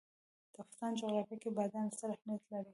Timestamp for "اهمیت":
2.13-2.43